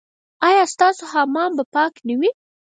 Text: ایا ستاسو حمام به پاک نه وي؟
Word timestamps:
ایا 0.47 0.63
ستاسو 0.73 1.03
حمام 1.11 1.51
به 1.57 1.63
پاک 1.73 1.93
نه 2.07 2.15
وي؟ 2.19 2.29